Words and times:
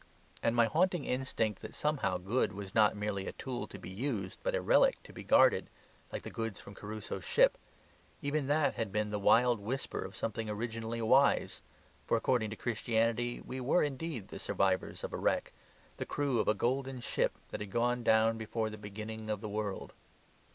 And 0.41 0.55
my 0.55 0.65
haunting 0.65 1.05
instinct 1.05 1.61
that 1.61 1.75
somehow 1.75 2.17
good 2.17 2.53
was 2.53 2.73
not 2.73 2.95
merely 2.95 3.27
a 3.27 3.33
tool 3.33 3.67
to 3.67 3.77
be 3.77 3.91
used, 3.91 4.39
but 4.41 4.55
a 4.55 4.59
relic 4.59 4.95
to 5.03 5.13
be 5.13 5.23
guarded, 5.23 5.69
like 6.11 6.23
the 6.23 6.31
goods 6.31 6.59
from 6.59 6.73
Crusoe's 6.73 7.23
ship 7.23 7.55
even 8.19 8.47
that 8.47 8.73
had 8.73 8.91
been 8.91 9.09
the 9.09 9.19
wild 9.19 9.59
whisper 9.59 10.03
of 10.03 10.15
something 10.15 10.49
originally 10.49 11.03
wise, 11.03 11.61
for, 12.07 12.17
according 12.17 12.49
to 12.49 12.55
Christianity, 12.55 13.41
we 13.41 13.61
were 13.61 13.83
indeed 13.83 14.29
the 14.29 14.39
survivors 14.39 15.03
of 15.03 15.13
a 15.13 15.17
wreck, 15.17 15.51
the 15.97 16.05
crew 16.07 16.39
of 16.39 16.47
a 16.47 16.55
golden 16.55 16.99
ship 16.99 17.33
that 17.49 17.59
had 17.61 17.69
gone 17.69 18.01
down 18.03 18.39
before 18.39 18.71
the 18.71 18.79
beginning 18.79 19.29
of 19.29 19.39
the 19.39 19.47
world. 19.49 19.93